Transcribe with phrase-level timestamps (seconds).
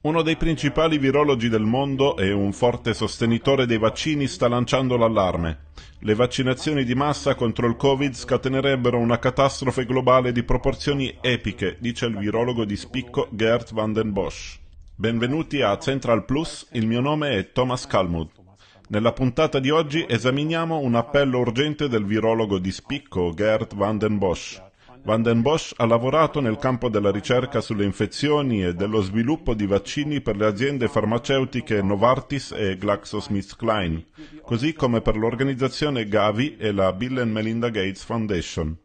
[0.00, 5.70] Uno dei principali virologi del mondo e un forte sostenitore dei vaccini sta lanciando l'allarme.
[5.98, 12.06] Le vaccinazioni di massa contro il Covid scatenerebbero una catastrofe globale di proporzioni epiche, dice
[12.06, 14.60] il virologo di spicco Gert van den Bosch.
[14.94, 18.28] Benvenuti a Central Plus, il mio nome è Thomas Kalmud.
[18.90, 24.18] Nella puntata di oggi esaminiamo un appello urgente del virologo di spicco Gert van den
[24.18, 24.67] Bosch.
[25.02, 29.66] Van den Bosch ha lavorato nel campo della ricerca sulle infezioni e dello sviluppo di
[29.66, 34.04] vaccini per le aziende farmaceutiche Novartis e GlaxoSmithKline,
[34.42, 38.76] così come per l'organizzazione Gavi e la Bill and Melinda Gates Foundation.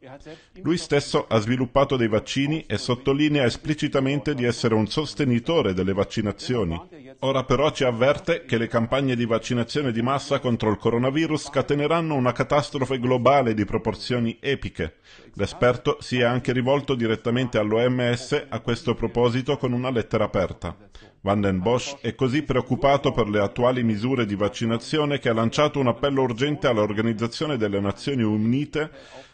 [0.62, 6.80] Lui stesso ha sviluppato dei vaccini e sottolinea esplicitamente di essere un sostenitore delle vaccinazioni.
[7.24, 12.16] Ora però ci avverte che le campagne di vaccinazione di massa contro il coronavirus scateneranno
[12.16, 14.96] una catastrofe globale di proporzioni epiche.
[15.36, 20.76] L'esperto si è anche rivolto direttamente all'OMS a questo proposito con una lettera aperta.
[21.24, 25.80] Van den Bosch è così preoccupato per le attuali misure di vaccinazione che ha lanciato
[25.80, 28.92] un appello urgente all'Organizzazione delle Nazioni Unite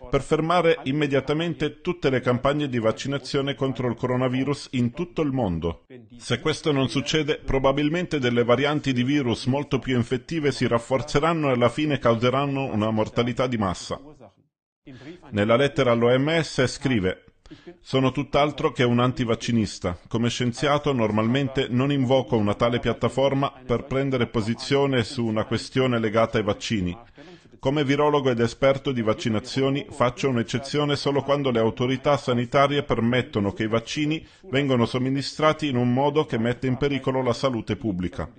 [0.08, 5.88] per fermare immediatamente tutte le campagne di vaccinazione contro il coronavirus in tutto il mondo.
[6.17, 11.53] Se questo non succede, probabilmente delle varianti di virus molto più infettive si rafforzeranno e
[11.53, 14.00] alla fine causeranno una mortalità di massa.
[15.31, 17.23] Nella lettera all'OMS scrive
[17.81, 19.97] sono tutt'altro che un antivaccinista.
[20.08, 26.38] Come scienziato normalmente non invoco una tale piattaforma per prendere posizione su una questione legata
[26.38, 26.97] ai vaccini.
[27.59, 33.63] Come virologo ed esperto di vaccinazioni faccio un'eccezione solo quando le autorità sanitarie permettono che
[33.63, 38.31] i vaccini vengano somministrati in un modo che mette in pericolo la salute pubblica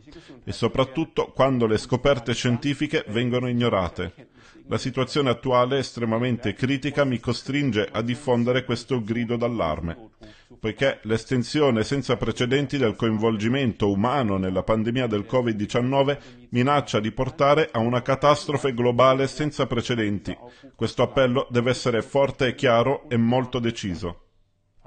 [0.42, 4.28] e soprattutto quando le scoperte scientifiche vengono ignorate.
[4.68, 10.09] La situazione attuale estremamente critica mi costringe a diffondere questo grido d'allarme,
[10.58, 16.18] poiché l'estensione senza precedenti del coinvolgimento umano nella pandemia del Covid-19
[16.50, 20.36] minaccia di portare a una catastrofe globale senza precedenti.
[20.74, 24.29] Questo appello deve essere forte e chiaro e molto deciso.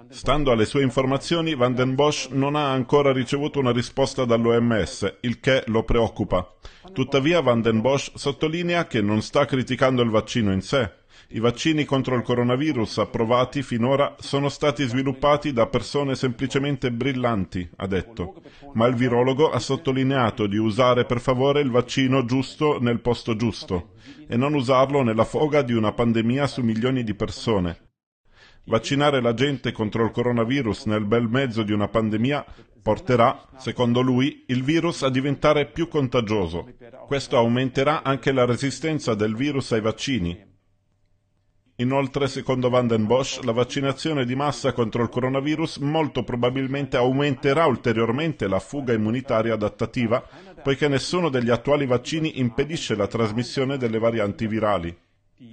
[0.10, 5.40] Stando alle sue informazioni, Van den Bosch non ha ancora ricevuto una risposta dall'OMS, il
[5.40, 6.54] che lo preoccupa.
[6.92, 11.02] Tuttavia Van den Bosch sottolinea che non sta criticando il vaccino in sé.
[11.30, 17.88] I vaccini contro il coronavirus approvati finora sono stati sviluppati da persone semplicemente brillanti, ha
[17.88, 18.42] detto,
[18.74, 23.94] ma il virologo ha sottolineato di usare per favore il vaccino giusto nel posto giusto
[24.28, 27.83] e non usarlo nella foga di una pandemia su milioni di persone.
[28.66, 32.46] Vaccinare la gente contro il coronavirus nel bel mezzo di una pandemia
[32.82, 36.70] porterà, secondo lui, il virus a diventare più contagioso.
[37.06, 40.52] Questo aumenterà anche la resistenza del virus ai vaccini.
[41.78, 47.66] Inoltre, secondo Van den Bosch, la vaccinazione di massa contro il coronavirus molto probabilmente aumenterà
[47.66, 50.24] ulteriormente la fuga immunitaria adattativa,
[50.62, 54.96] poiché nessuno degli attuali vaccini impedisce la trasmissione delle varianti virali.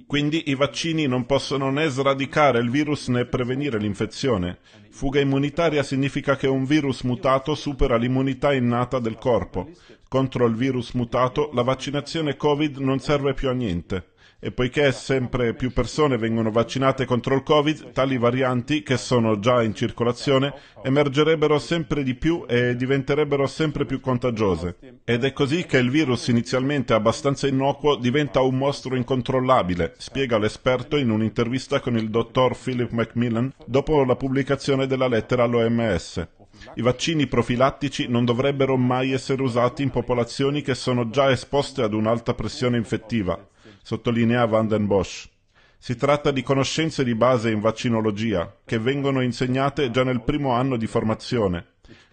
[0.07, 4.59] Quindi i vaccini non possono né sradicare il virus né prevenire l'infezione.
[4.89, 9.69] Fuga immunitaria significa che un virus mutato supera l'immunità innata del corpo.
[10.07, 14.10] Contro il virus mutato la vaccinazione Covid non serve più a niente
[14.43, 19.61] e poiché sempre più persone vengono vaccinate contro il Covid, tali varianti, che sono già
[19.61, 20.51] in circolazione,
[20.83, 24.77] emergerebbero sempre di più e diventerebbero sempre più contagiose.
[25.03, 30.97] Ed è così che il virus inizialmente abbastanza innocuo diventa un mostro incontrollabile, spiega l'esperto
[30.97, 36.27] in un'intervista con il dottor Philip Macmillan dopo la pubblicazione della lettera all'OMS.
[36.75, 41.93] I vaccini profilattici non dovrebbero mai essere usati in popolazioni che sono già esposte ad
[41.93, 43.39] un'alta pressione infettiva
[43.81, 45.29] sottolinea Van den Bosch.
[45.77, 50.77] Si tratta di conoscenze di base in vaccinologia, che vengono insegnate già nel primo anno
[50.77, 51.65] di formazione.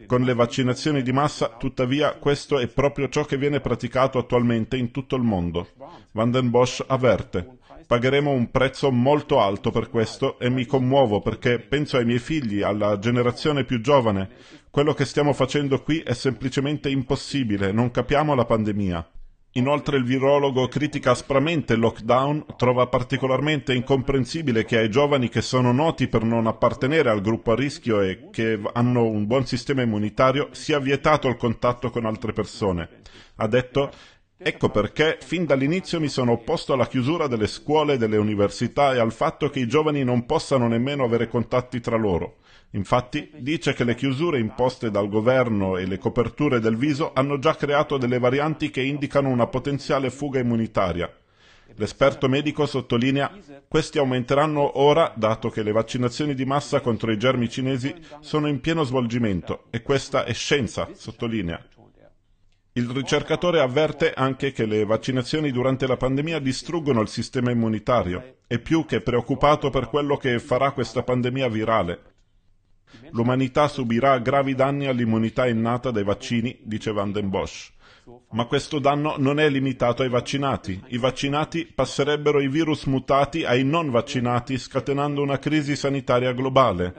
[0.06, 4.90] Con le vaccinazioni di massa, tuttavia, questo è proprio ciò che viene praticato attualmente in
[4.90, 5.68] tutto il mondo.
[6.12, 7.58] Van den Bosch avverte.
[7.86, 12.62] Pagheremo un prezzo molto alto per questo e mi commuovo perché penso ai miei figli,
[12.62, 14.28] alla generazione più giovane.
[14.70, 19.10] Quello che stiamo facendo qui è semplicemente impossibile, non capiamo la pandemia.
[19.52, 25.72] Inoltre il virologo critica aspramente il lockdown, trova particolarmente incomprensibile che ai giovani che sono
[25.72, 30.48] noti per non appartenere al gruppo a rischio e che hanno un buon sistema immunitario
[30.52, 32.88] sia vietato il contatto con altre persone.
[33.36, 33.90] Ha detto
[34.40, 39.00] Ecco perché fin dall'inizio mi sono opposto alla chiusura delle scuole e delle università e
[39.00, 42.36] al fatto che i giovani non possano nemmeno avere contatti tra loro.
[42.72, 47.56] Infatti dice che le chiusure imposte dal governo e le coperture del viso hanno già
[47.56, 51.10] creato delle varianti che indicano una potenziale fuga immunitaria.
[51.76, 53.30] L'esperto medico sottolinea
[53.68, 58.60] questi aumenteranno ora dato che le vaccinazioni di massa contro i germi cinesi sono in
[58.60, 61.64] pieno svolgimento e questa è scienza, sottolinea.
[62.72, 68.36] Il ricercatore avverte anche che le vaccinazioni durante la pandemia distruggono il sistema immunitario.
[68.46, 72.07] È più che preoccupato per quello che farà questa pandemia virale.
[73.10, 77.72] L'umanità subirà gravi danni all'immunità innata dai vaccini, dice Van den Bosch.
[78.30, 80.82] Ma questo danno non è limitato ai vaccinati.
[80.88, 86.94] I vaccinati passerebbero i virus mutati ai non vaccinati, scatenando una crisi sanitaria globale.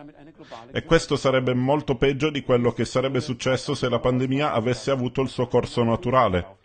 [0.71, 5.21] E questo sarebbe molto peggio di quello che sarebbe successo se la pandemia avesse avuto
[5.21, 6.57] il suo corso naturale.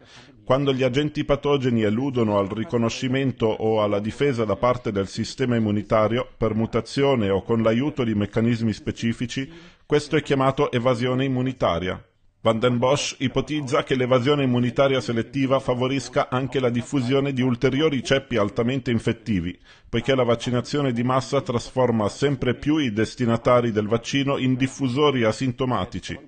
[0.45, 6.29] Quando gli agenti patogeni eludono al riconoscimento o alla difesa da parte del sistema immunitario
[6.37, 9.51] per mutazione o con l'aiuto di meccanismi specifici,
[9.87, 11.99] questo è chiamato evasione immunitaria.
[12.45, 18.37] Van den Bosch ipotizza che l'evasione immunitaria selettiva favorisca anche la diffusione di ulteriori ceppi
[18.37, 19.59] altamente infettivi,
[19.89, 26.21] poiché la vaccinazione di massa trasforma sempre più i destinatari del vaccino in diffusori asintomatici.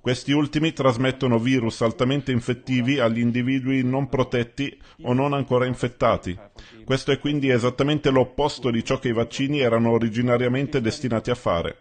[0.00, 6.36] Questi ultimi trasmettono virus altamente infettivi agli individui non protetti o non ancora infettati.
[6.84, 11.76] Questo è quindi esattamente l'opposto di ciò che i vaccini erano originariamente destinati a fare.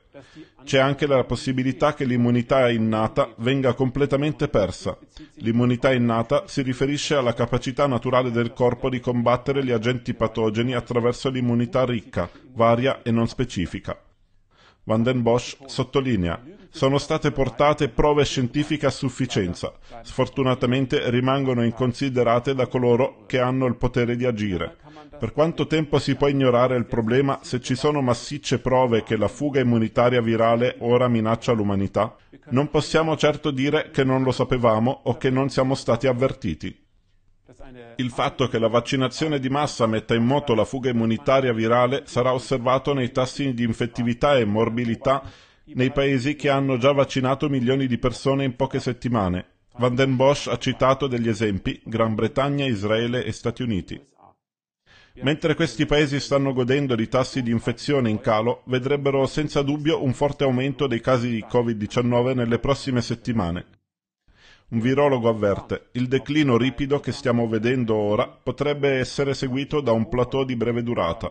[0.63, 4.97] C'è anche la possibilità che l'immunità innata venga completamente persa.
[5.35, 11.29] L'immunità innata si riferisce alla capacità naturale del corpo di combattere gli agenti patogeni attraverso
[11.29, 13.99] l'immunità ricca, varia e non specifica.
[14.91, 16.37] Van den Bosch sottolinea
[16.69, 19.71] sono state portate prove scientifiche a sufficienza.
[20.01, 24.75] Sfortunatamente rimangono inconsiderate da coloro che hanno il potere di agire.
[25.17, 29.29] Per quanto tempo si può ignorare il problema se ci sono massicce prove che la
[29.29, 32.13] fuga immunitaria virale ora minaccia l'umanità?
[32.49, 36.80] Non possiamo certo dire che non lo sapevamo o che non siamo stati avvertiti.
[37.95, 42.33] Il fatto che la vaccinazione di massa metta in moto la fuga immunitaria virale sarà
[42.33, 45.23] osservato nei tassi di infettività e morbilità
[45.65, 49.45] nei paesi che hanno già vaccinato milioni di persone in poche settimane.
[49.77, 54.01] Van den Bosch ha citato degli esempi Gran Bretagna, Israele e Stati Uniti.
[55.15, 60.13] Mentre questi paesi stanno godendo di tassi di infezione in calo, vedrebbero senza dubbio un
[60.13, 63.80] forte aumento dei casi di Covid-19 nelle prossime settimane.
[64.71, 70.07] Un virologo avverte, il declino ripido che stiamo vedendo ora potrebbe essere seguito da un
[70.07, 71.29] plateau di breve durata,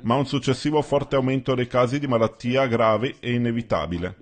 [0.00, 4.16] ma un successivo forte aumento dei casi di malattia gravi è inevitabile.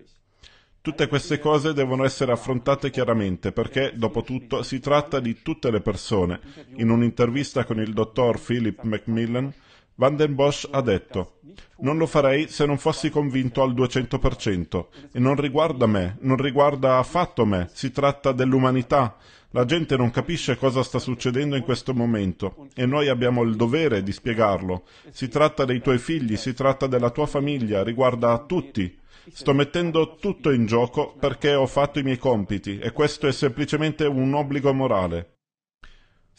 [0.83, 5.81] Tutte queste cose devono essere affrontate chiaramente perché, dopo tutto, si tratta di tutte le
[5.81, 6.41] persone.
[6.77, 9.51] In un'intervista con il dottor Philip Macmillan,
[10.01, 11.41] Van den Bosch ha detto
[11.81, 16.97] non lo farei se non fossi convinto al 200% e non riguarda me, non riguarda
[16.97, 19.17] affatto me, si tratta dell'umanità.
[19.51, 24.03] La gente non capisce cosa sta succedendo in questo momento e noi abbiamo il dovere
[24.03, 24.85] di spiegarlo.
[25.11, 28.99] Si tratta dei tuoi figli, si tratta della tua famiglia, riguarda tutti.
[29.31, 34.07] Sto mettendo tutto in gioco perché ho fatto i miei compiti e questo è semplicemente
[34.07, 35.40] un obbligo morale.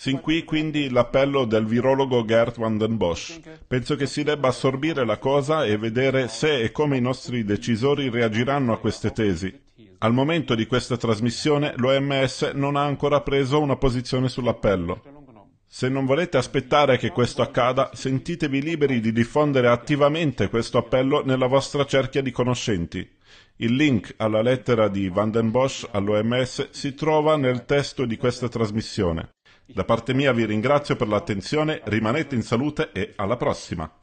[0.01, 3.39] Sin qui quindi l'appello del virologo Gert van den Bosch.
[3.67, 8.09] Penso che si debba assorbire la cosa e vedere se e come i nostri decisori
[8.09, 9.55] reagiranno a queste tesi.
[9.99, 15.03] Al momento di questa trasmissione l'OMS non ha ancora preso una posizione sull'appello.
[15.67, 21.45] Se non volete aspettare che questo accada, sentitevi liberi di diffondere attivamente questo appello nella
[21.45, 23.07] vostra cerchia di conoscenti.
[23.57, 28.49] Il link alla lettera di Van den Bosch all'OMS si trova nel testo di questa
[28.49, 29.29] trasmissione.
[29.65, 34.00] Da parte mia vi ringrazio per l'attenzione, rimanete in salute e alla prossima!